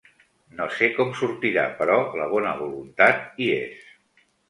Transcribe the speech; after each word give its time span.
No 0.59 0.65
sé 0.77 0.89
com 0.95 1.11
sortirà, 1.19 1.67
però 1.83 1.99
la 2.23 2.29
bona 2.35 2.57
voluntat 2.65 3.27
hi 3.47 3.55
és. 3.63 3.91